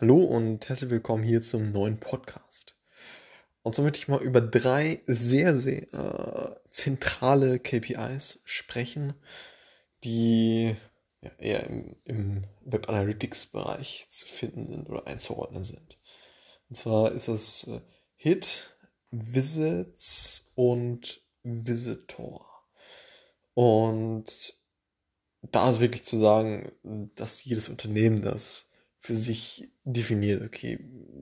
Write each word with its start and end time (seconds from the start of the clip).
Hallo 0.00 0.24
und 0.24 0.66
herzlich 0.66 0.88
willkommen 0.88 1.24
hier 1.24 1.42
zum 1.42 1.72
neuen 1.72 2.00
Podcast. 2.00 2.74
Und 3.60 3.74
so 3.74 3.82
möchte 3.82 3.98
ich 3.98 4.08
mal 4.08 4.22
über 4.22 4.40
drei 4.40 5.02
sehr, 5.06 5.54
sehr 5.54 5.92
äh, 5.92 6.56
zentrale 6.70 7.58
KPIs 7.58 8.40
sprechen, 8.46 9.12
die 10.02 10.74
ja, 11.20 11.30
eher 11.36 11.66
im, 11.66 11.96
im 12.06 12.44
Web 12.62 12.88
Analytics 12.88 13.48
Bereich 13.48 14.06
zu 14.08 14.26
finden 14.26 14.68
sind 14.68 14.88
oder 14.88 15.06
einzuordnen 15.06 15.64
sind. 15.64 16.00
Und 16.70 16.76
zwar 16.76 17.12
ist 17.12 17.28
es 17.28 17.68
äh, 17.68 17.82
Hit, 18.16 18.74
Visits 19.10 20.46
und 20.54 21.20
Visitor. 21.42 22.64
Und 23.52 24.54
da 25.42 25.68
ist 25.68 25.80
wirklich 25.80 26.04
zu 26.04 26.18
sagen, 26.18 26.72
dass 27.16 27.44
jedes 27.44 27.68
Unternehmen 27.68 28.22
das 28.22 28.69
für 29.00 29.16
sich 29.16 29.68
definiert, 29.84 30.42
okay, 30.42 30.78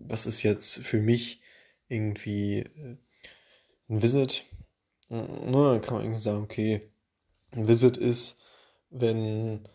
was 0.06 0.26
ist 0.26 0.42
jetzt 0.42 0.78
für 0.78 1.00
mich 1.00 1.40
irgendwie 1.88 2.58
äh, 2.58 2.96
ein 3.88 4.02
Visit? 4.02 4.44
Ne, 5.08 5.26
dann 5.52 5.80
kann 5.80 5.94
man 5.94 6.04
irgendwie 6.04 6.20
sagen, 6.20 6.42
okay, 6.42 6.82
ein 7.52 7.66
Visit 7.66 7.96
ist, 7.96 8.36
wenn, 8.90 9.66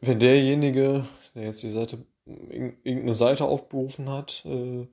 wenn 0.00 0.18
derjenige, 0.18 1.06
der 1.34 1.44
jetzt 1.44 1.62
die 1.62 1.70
Seite, 1.70 2.06
irgendeine 2.24 3.12
Seite 3.14 3.44
aufberufen 3.44 4.08
hat, 4.08 4.42
äh, 4.46 4.86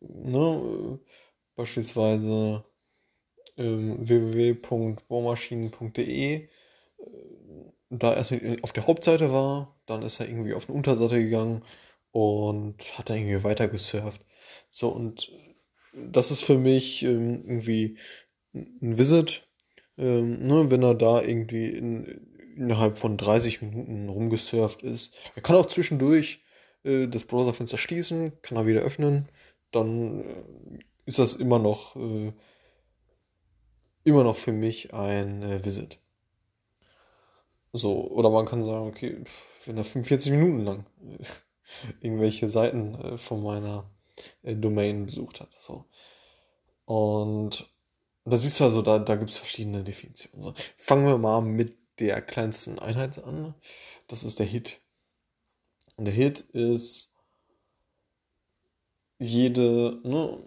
ne, 0.00 1.00
beispielsweise 1.56 2.64
äh, 3.56 3.64
www.bohrmaschinen.de, 3.64 6.48
da 7.90 8.14
erstmal 8.14 8.56
auf 8.62 8.72
der 8.72 8.86
Hauptseite 8.86 9.32
war, 9.32 9.80
dann 9.86 10.02
ist 10.02 10.20
er 10.20 10.28
irgendwie 10.28 10.54
auf 10.54 10.68
eine 10.68 10.76
Unterseite 10.76 11.22
gegangen 11.22 11.62
und 12.10 12.98
hat 12.98 13.10
da 13.10 13.14
irgendwie 13.14 13.44
weiter 13.44 13.68
gesurft. 13.68 14.22
So, 14.70 14.88
und 14.88 15.32
das 15.94 16.30
ist 16.30 16.42
für 16.42 16.58
mich 16.58 17.02
ähm, 17.02 17.36
irgendwie 17.36 17.98
ein 18.54 18.98
Visit, 18.98 19.48
ähm, 19.96 20.46
ne, 20.46 20.70
wenn 20.70 20.82
er 20.82 20.94
da 20.94 21.22
irgendwie 21.22 21.66
in, 21.66 22.04
innerhalb 22.56 22.98
von 22.98 23.16
30 23.16 23.62
Minuten 23.62 24.08
rumgesurft 24.08 24.82
ist. 24.82 25.14
Er 25.34 25.42
kann 25.42 25.56
auch 25.56 25.66
zwischendurch 25.66 26.42
äh, 26.84 27.08
das 27.08 27.24
Browserfenster 27.24 27.78
schließen, 27.78 28.32
kann 28.42 28.58
er 28.58 28.66
wieder 28.66 28.80
öffnen, 28.80 29.28
dann 29.70 30.20
äh, 30.20 30.78
ist 31.06 31.18
das 31.18 31.34
immer 31.34 31.58
noch, 31.58 31.96
äh, 31.96 32.32
immer 34.04 34.24
noch 34.24 34.36
für 34.36 34.52
mich 34.52 34.94
ein 34.94 35.42
äh, 35.42 35.64
Visit. 35.64 35.98
So, 37.72 38.10
oder 38.10 38.30
man 38.30 38.46
kann 38.46 38.64
sagen, 38.64 38.88
okay, 38.88 39.24
wenn 39.66 39.76
er 39.76 39.84
45 39.84 40.32
Minuten 40.32 40.60
lang 40.60 40.86
äh, 41.02 41.24
irgendwelche 42.00 42.48
Seiten 42.48 42.94
äh, 42.94 43.18
von 43.18 43.42
meiner 43.42 43.90
äh, 44.42 44.54
Domain 44.54 45.06
besucht 45.06 45.40
hat. 45.40 45.50
So. 45.60 45.84
Und 46.84 47.68
da 48.24 48.36
siehst 48.36 48.60
du 48.60 48.64
also, 48.64 48.82
da, 48.82 48.98
da 48.98 49.16
gibt 49.16 49.30
es 49.30 49.36
verschiedene 49.36 49.84
Definitionen. 49.84 50.42
So. 50.42 50.54
Fangen 50.76 51.06
wir 51.06 51.18
mal 51.18 51.40
mit 51.42 51.76
der 51.98 52.22
kleinsten 52.22 52.78
Einheit 52.78 53.22
an. 53.24 53.54
Das 54.06 54.24
ist 54.24 54.38
der 54.38 54.46
Hit. 54.46 54.80
Und 55.96 56.04
der 56.04 56.14
Hit 56.14 56.40
ist 56.40 57.14
jede, 59.18 60.00
ne, 60.04 60.38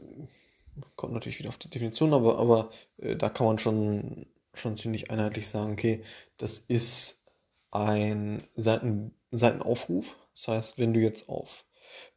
kommt 0.95 1.13
natürlich 1.13 1.39
wieder 1.39 1.49
auf 1.49 1.57
die 1.57 1.69
Definition, 1.69 2.13
aber, 2.13 2.39
aber 2.39 2.69
äh, 2.97 3.15
da 3.15 3.29
kann 3.29 3.45
man 3.45 3.59
schon 3.59 4.25
schon 4.53 4.77
ziemlich 4.77 5.11
einheitlich 5.11 5.47
sagen, 5.47 5.73
okay, 5.73 6.03
das 6.37 6.59
ist 6.59 7.25
ein 7.71 8.47
Seiten, 8.55 9.13
Seitenaufruf. 9.31 10.15
Das 10.35 10.47
heißt, 10.47 10.77
wenn 10.77 10.93
du 10.93 10.99
jetzt 10.99 11.29
auf 11.29 11.65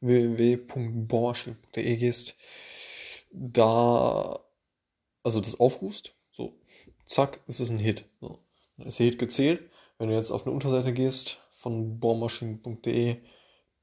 www.baumaschinen.de 0.00 1.96
gehst, 1.96 2.36
da, 3.30 4.38
also 5.22 5.40
das 5.40 5.58
aufrufst, 5.58 6.14
so, 6.30 6.58
zack, 7.06 7.40
ist 7.46 7.60
es 7.60 7.70
ein 7.70 7.78
Hit. 7.78 8.04
So. 8.20 8.38
Dann 8.76 8.86
ist 8.86 8.98
der 8.98 9.06
Hit 9.06 9.18
gezählt. 9.18 9.70
Wenn 9.98 10.08
du 10.08 10.14
jetzt 10.14 10.30
auf 10.30 10.44
eine 10.44 10.54
Unterseite 10.54 10.92
gehst 10.92 11.40
von 11.52 12.00
bohrmaschinen.de, 12.00 13.16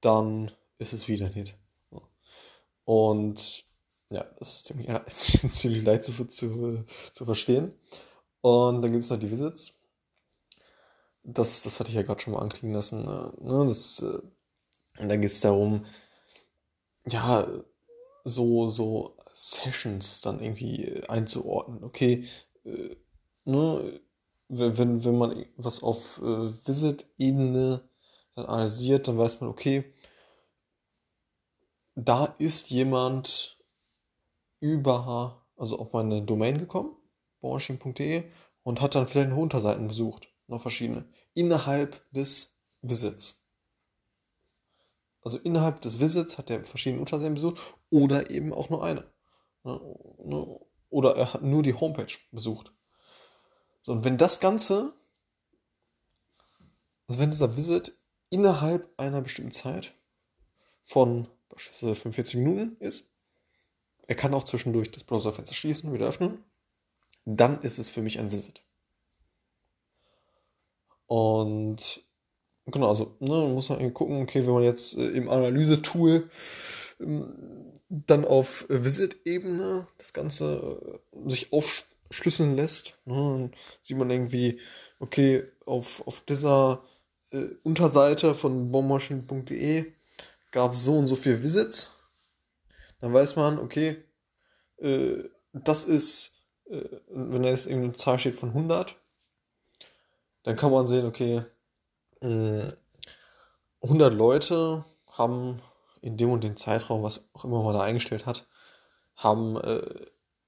dann 0.02 0.52
ist 0.78 0.94
es 0.94 1.08
wieder 1.08 1.28
ein 1.28 1.34
Hit. 1.34 1.56
So. 1.90 2.02
Und 2.86 3.66
ja, 4.10 4.24
das 4.40 4.56
ist 4.56 4.66
ziemlich, 4.66 4.90
ziemlich 5.52 5.84
leicht 5.84 6.04
zu, 6.04 6.26
zu, 6.26 6.84
zu 7.14 7.26
verstehen. 7.26 7.74
Und 8.42 8.82
dann 8.82 8.92
gibt 8.92 9.04
es 9.04 9.10
noch 9.10 9.20
die 9.20 9.32
Visits. 9.32 9.74
Das, 11.24 11.62
das 11.64 11.80
hatte 11.80 11.90
ich 11.90 11.96
ja 11.96 12.02
gerade 12.02 12.20
schon 12.20 12.34
mal 12.34 12.40
anklingen 12.40 12.76
lassen. 12.76 13.06
Ne? 13.06 13.34
ne 13.40 13.66
das, 13.68 14.02
äh, 14.02 14.20
und 15.00 15.10
dann 15.10 15.22
geht 15.22 15.32
es 15.32 15.42
darum, 15.42 15.86
ja, 17.08 17.48
so, 18.24 18.68
so 18.70 19.18
Sessions 19.34 20.22
dann 20.22 20.42
irgendwie 20.42 21.04
einzuordnen. 21.08 21.84
Okay, 21.84 22.28
äh, 22.66 22.96
ne, 23.46 24.02
wenn, 24.50 25.04
wenn 25.06 25.18
man 25.18 25.46
was 25.58 25.84
auf 25.84 26.20
äh, 26.22 26.68
Visit-Ebene 26.68 27.88
dann 28.36 28.46
analysiert, 28.46 29.08
dann 29.08 29.18
weiß 29.18 29.42
man, 29.42 29.50
okay, 29.50 29.94
da 31.96 32.26
ist 32.40 32.70
jemand 32.70 33.60
über, 34.60 35.46
also 35.56 35.80
auf 35.80 35.94
meine 35.94 36.22
Domain 36.24 36.58
gekommen 36.58 36.96
bohrmaschinen.de 37.42 38.24
und 38.64 38.82
hat 38.82 38.96
dann 38.96 39.08
vielleicht 39.08 39.30
noch 39.30 39.38
Unterseiten 39.38 39.88
besucht, 39.88 40.28
noch 40.48 40.62
verschiedene, 40.62 41.06
innerhalb 41.34 42.02
des 42.12 42.60
Visits. 42.82 43.48
Also 45.22 45.38
innerhalb 45.38 45.82
des 45.82 46.00
Visits 46.00 46.38
hat 46.38 46.50
er 46.50 46.64
verschiedene 46.66 47.02
Unterseiten 47.02 47.36
besucht 47.36 47.62
oder 47.90 48.30
eben 48.30 48.54
auch 48.54 48.70
nur 48.70 48.84
eine. 48.84 49.12
Ne, 49.64 49.80
ne, 50.24 50.60
oder 50.90 51.16
er 51.16 51.34
hat 51.34 51.44
nur 51.44 51.64
die 51.64 51.74
Homepage 51.74 52.14
besucht. 52.32 52.74
So, 53.84 53.92
und 53.94 54.04
wenn 54.04 54.18
das 54.18 54.40
Ganze, 54.40 54.94
also 57.08 57.20
wenn 57.20 57.32
dieser 57.32 57.56
Visit 57.56 57.98
innerhalb 58.30 58.90
einer 58.98 59.22
bestimmten 59.22 59.52
Zeit 59.52 59.94
von 60.84 61.28
beispielsweise 61.50 61.96
45 61.96 62.36
Minuten 62.38 62.78
ist, 62.80 63.14
er 64.08 64.16
kann 64.16 64.34
auch 64.34 64.44
zwischendurch 64.44 64.92
das 64.92 65.04
Browserfenster 65.04 65.54
schließen 65.54 65.90
und 65.90 65.96
wieder 65.96 66.08
öffnen, 66.08 66.44
dann 67.26 67.62
ist 67.62 67.80
es 67.80 67.90
für 67.90 68.02
mich 68.02 68.20
ein 68.20 68.32
Visit. 68.32 68.62
Und 71.08 72.04
genau, 72.66 72.90
also 72.90 73.18
ne, 73.20 73.50
muss 73.54 73.70
man 73.70 73.94
gucken, 73.94 74.22
okay, 74.22 74.46
wenn 74.46 74.54
man 74.54 74.64
jetzt 74.64 74.98
äh, 74.98 75.10
im 75.10 75.30
Analyse-Tool 75.30 76.30
ähm, 77.00 77.74
dann 77.90 78.26
auf 78.26 78.66
Visit-Ebene 78.70 79.88
das 79.98 80.14
Ganze 80.14 81.02
äh, 81.14 81.30
sich 81.30 81.52
aufschlüsseln 81.52 82.56
lässt, 82.56 82.98
ne, 83.06 83.16
dann 83.16 83.52
sieht 83.82 83.98
man 83.98 84.10
irgendwie, 84.10 84.60
okay, 85.00 85.44
auf, 85.66 86.06
auf 86.08 86.22
dieser 86.22 86.84
äh, 87.32 87.48
Unterseite 87.64 88.36
von 88.36 88.72
bombmaschinen.de 88.72 89.92
gab 90.52 90.74
es 90.74 90.84
so 90.84 90.98
und 90.98 91.08
so 91.08 91.16
viele 91.16 91.44
Visits. 91.44 91.92
Dann 93.00 93.14
weiß 93.14 93.36
man, 93.36 93.60
okay, 93.60 93.98
äh, 94.78 95.24
das 95.54 95.86
ist 95.86 96.41
wenn 96.66 97.44
da 97.44 97.50
jetzt 97.50 97.66
irgendeine 97.66 97.94
Zahl 97.94 98.20
steht 98.20 98.36
von 98.36 98.50
100, 98.50 98.96
dann 100.44 100.56
kann 100.56 100.72
man 100.72 100.88
sehen, 100.88 101.06
okay, 101.06 101.42
100 102.22 102.84
äh, 103.82 104.16
Leute 104.16 104.86
haben 105.08 105.62
in 106.02 106.18
dem 106.18 106.32
und 106.32 106.44
dem 106.44 106.58
Zeitraum, 106.58 107.04
was 107.04 107.26
auch 107.34 107.46
immer 107.46 107.64
man 107.64 107.74
da 107.74 107.82
eingestellt 107.82 108.26
hat, 108.26 108.48
haben, 109.16 109.58
äh, 109.58 109.82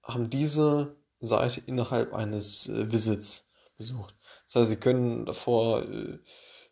haben 0.03 0.29
diese 0.29 0.95
Seite 1.19 1.61
innerhalb 1.65 2.13
eines 2.13 2.67
äh, 2.69 2.91
Visits 2.91 3.49
besucht. 3.77 4.15
Das 4.47 4.61
heißt, 4.61 4.69
sie 4.69 4.77
können 4.77 5.25
davor 5.25 5.83
äh, 5.83 6.19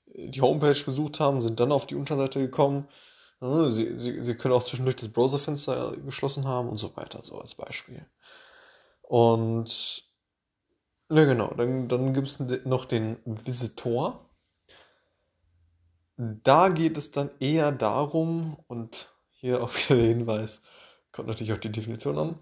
die 0.05 0.41
Homepage 0.41 0.83
besucht 0.83 1.19
haben, 1.19 1.41
sind 1.41 1.59
dann 1.59 1.71
auf 1.71 1.85
die 1.85 1.95
Unterseite 1.95 2.39
gekommen. 2.39 2.87
Sie, 3.39 3.97
sie, 3.97 4.21
sie 4.21 4.35
können 4.35 4.53
auch 4.53 4.63
zwischendurch 4.63 4.97
das 4.97 5.09
Browserfenster 5.09 5.93
geschlossen 6.05 6.47
haben 6.47 6.69
und 6.69 6.77
so 6.77 6.95
weiter, 6.95 7.23
so 7.23 7.39
als 7.39 7.55
Beispiel. 7.55 8.05
Und 9.11 10.05
ja 11.09 11.25
genau, 11.25 11.53
dann, 11.55 11.89
dann 11.89 12.13
gibt 12.13 12.29
es 12.29 12.39
noch 12.63 12.85
den 12.85 13.17
Visitor. 13.25 14.29
Da 16.15 16.69
geht 16.69 16.97
es 16.97 17.11
dann 17.11 17.29
eher 17.41 17.73
darum, 17.73 18.57
und 18.67 19.13
hier 19.31 19.61
auch 19.61 19.73
wieder 19.75 19.99
der 19.99 20.07
Hinweis, 20.07 20.61
kommt 21.11 21.27
natürlich 21.27 21.51
auf 21.51 21.59
die 21.59 21.73
Definition 21.73 22.17
an. 22.17 22.39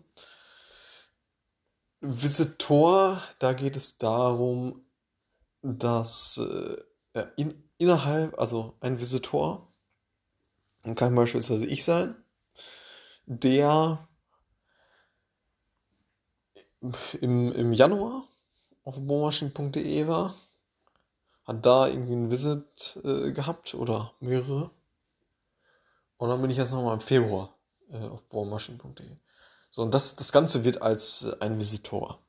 Visitor, 2.01 3.19
da 3.39 3.53
geht 3.53 3.75
es 3.75 3.97
darum, 3.97 4.85
dass 5.63 6.39
äh, 7.15 7.25
in, 7.35 7.63
innerhalb, 7.79 8.39
also 8.39 8.75
ein 8.79 8.99
Visitor, 8.99 9.73
kann 10.93 11.15
beispielsweise 11.15 11.65
ich 11.65 11.83
sein, 11.83 12.15
der 13.25 14.07
im, 17.21 17.51
im 17.51 17.73
Januar 17.73 18.23
auf 18.83 18.99
bohrmaschinen.de 18.99 20.07
war, 20.07 20.35
hat 21.45 21.65
da 21.65 21.87
irgendwie 21.87 22.13
ein 22.13 22.31
Visit 22.31 22.99
äh, 23.03 23.31
gehabt 23.31 23.73
oder 23.73 24.13
mehrere. 24.19 24.71
Und 26.17 26.29
dann 26.29 26.41
bin 26.41 26.51
ich 26.51 26.57
jetzt 26.57 26.71
nochmal 26.71 26.95
im 26.95 27.01
Februar 27.01 27.55
äh, 27.91 27.97
auf 27.97 28.23
bohrmaschinen.de. 28.23 29.17
So, 29.71 29.83
und 29.83 29.93
das, 29.93 30.15
das 30.15 30.31
Ganze 30.31 30.63
wird 30.63 30.81
als 30.81 31.23
äh, 31.23 31.35
ein 31.39 31.59
Visitor 31.59 32.19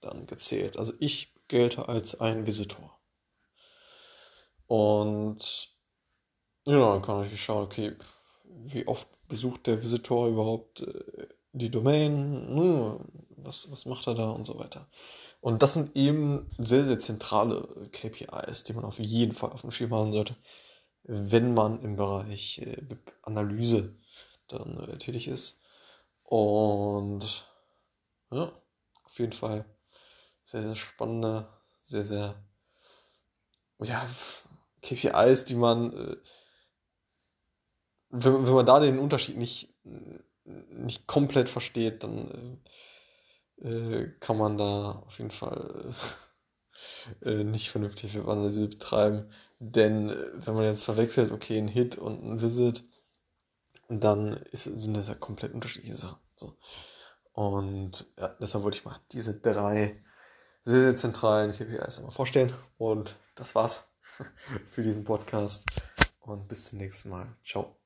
dann 0.00 0.26
gezählt. 0.26 0.78
Also 0.78 0.92
ich 0.98 1.34
gelte 1.48 1.88
als 1.88 2.20
ein 2.20 2.46
Visitor. 2.46 2.98
Und 4.66 5.70
ja, 6.64 6.78
dann 6.78 7.02
kann 7.02 7.24
ich 7.24 7.42
schauen, 7.42 7.64
okay, 7.64 7.96
wie 8.44 8.86
oft 8.86 9.08
besucht 9.28 9.66
der 9.66 9.82
Visitor 9.82 10.28
überhaupt 10.28 10.82
äh, 10.82 11.28
die 11.52 11.70
Domain, 11.70 12.54
ne? 12.54 13.00
was, 13.36 13.70
was 13.70 13.86
macht 13.86 14.06
er 14.06 14.14
da 14.14 14.30
und 14.30 14.46
so 14.46 14.58
weiter. 14.58 14.88
Und 15.40 15.62
das 15.62 15.74
sind 15.74 15.96
eben 15.96 16.50
sehr, 16.58 16.84
sehr 16.84 16.98
zentrale 16.98 17.66
KPIs, 17.92 18.64
die 18.64 18.72
man 18.72 18.84
auf 18.84 18.98
jeden 18.98 19.34
Fall 19.34 19.50
auf 19.50 19.62
dem 19.62 19.70
Schirm 19.70 19.94
haben 19.94 20.12
sollte, 20.12 20.36
wenn 21.04 21.54
man 21.54 21.80
im 21.80 21.96
Bereich 21.96 22.58
äh, 22.58 22.82
Analyse 23.22 23.96
dann 24.48 24.78
äh, 24.80 24.98
tätig 24.98 25.28
ist. 25.28 25.60
Und 26.24 27.46
ja, 28.30 28.52
auf 29.04 29.18
jeden 29.18 29.32
Fall 29.32 29.64
sehr, 30.44 30.62
sehr 30.62 30.74
spannende, 30.74 31.48
sehr, 31.80 32.04
sehr, 32.04 32.34
ja, 33.80 34.06
KPIs, 34.82 35.44
die 35.44 35.54
man, 35.54 35.92
äh, 35.92 36.16
wenn, 38.10 38.46
wenn 38.46 38.54
man 38.54 38.66
da 38.66 38.80
den 38.80 38.98
Unterschied 38.98 39.36
nicht, 39.36 39.74
nicht 40.70 41.06
komplett 41.06 41.48
versteht, 41.48 42.04
dann 42.04 42.60
äh, 43.62 43.68
äh 43.68 44.12
kann 44.20 44.38
man 44.38 44.58
da 44.58 45.02
auf 45.06 45.18
jeden 45.18 45.30
Fall 45.30 45.94
äh, 47.22 47.44
nicht 47.44 47.70
vernünftig 47.70 48.14
Webanalyse 48.14 48.68
betreiben. 48.68 49.30
Denn 49.58 50.08
wenn 50.34 50.54
man 50.54 50.64
jetzt 50.64 50.84
verwechselt, 50.84 51.32
okay, 51.32 51.58
ein 51.58 51.68
Hit 51.68 51.96
und 51.98 52.22
ein 52.24 52.40
Visit, 52.40 52.84
dann 53.88 54.34
ist, 54.52 54.64
sind 54.64 54.96
das 54.96 55.08
ja 55.08 55.14
komplett 55.14 55.54
unterschiedliche 55.54 55.96
Sachen. 55.96 56.18
So. 56.36 56.56
Und 57.32 58.06
ja, 58.18 58.28
deshalb 58.40 58.64
wollte 58.64 58.78
ich 58.78 58.84
mal 58.84 59.00
diese 59.12 59.38
drei 59.38 60.02
sehr, 60.62 60.80
sehr 60.80 60.96
zentralen 60.96 61.52
KPIs 61.52 61.98
einmal 61.98 62.12
vorstellen. 62.12 62.52
Und 62.76 63.16
das 63.34 63.54
war's 63.54 63.88
für 64.70 64.82
diesen 64.82 65.04
Podcast. 65.04 65.64
Und 66.20 66.46
bis 66.48 66.66
zum 66.66 66.78
nächsten 66.78 67.08
Mal. 67.08 67.26
Ciao. 67.44 67.77